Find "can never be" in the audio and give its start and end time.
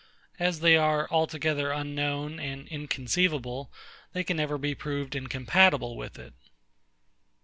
4.23-4.73